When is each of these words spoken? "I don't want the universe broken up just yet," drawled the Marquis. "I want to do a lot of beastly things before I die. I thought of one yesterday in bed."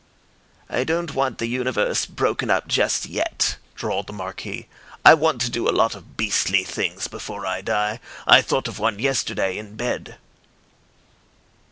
"I 0.67 0.83
don't 0.83 1.13
want 1.13 1.37
the 1.37 1.45
universe 1.45 2.07
broken 2.07 2.49
up 2.49 2.67
just 2.67 3.05
yet," 3.05 3.57
drawled 3.75 4.07
the 4.07 4.13
Marquis. 4.13 4.67
"I 5.05 5.13
want 5.13 5.41
to 5.41 5.51
do 5.51 5.69
a 5.69 5.69
lot 5.69 5.93
of 5.93 6.17
beastly 6.17 6.63
things 6.63 7.07
before 7.07 7.45
I 7.45 7.61
die. 7.61 7.99
I 8.25 8.41
thought 8.41 8.67
of 8.67 8.79
one 8.79 8.97
yesterday 8.97 9.59
in 9.59 9.75
bed." 9.75 10.17